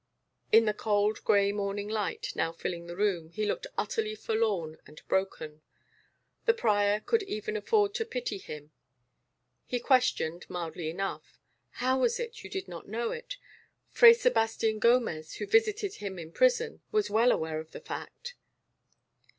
In 0.51 0.65
the 0.65 0.73
cold 0.73 1.23
gray 1.23 1.51
morning 1.51 1.87
light, 1.87 2.31
now 2.35 2.51
filling 2.51 2.87
the 2.87 2.95
room, 2.95 3.29
he 3.29 3.45
looked 3.45 3.67
utterly 3.77 4.15
forlorn 4.15 4.79
and 4.87 4.99
broken. 5.07 5.61
The 6.45 6.55
prior 6.55 7.01
could 7.01 7.21
even 7.21 7.55
afford 7.55 7.93
to 7.93 8.05
pity 8.05 8.39
him. 8.39 8.71
He 9.67 9.79
questioned, 9.79 10.49
mildly 10.49 10.89
enough, 10.89 11.37
"How 11.85 11.99
was 11.99 12.19
it 12.19 12.43
you 12.43 12.49
did 12.49 12.67
not 12.67 12.87
know 12.89 13.11
it? 13.11 13.37
Fray 13.91 14.15
Sebastian 14.15 14.79
Gomez, 14.79 15.35
who 15.35 15.45
visited 15.45 15.93
him 15.93 16.17
in 16.17 16.31
prison, 16.31 16.81
was 16.91 17.11
well 17.11 17.31
aware 17.31 17.59
of 17.59 17.69
the 17.69 17.79
fact." 17.79 18.33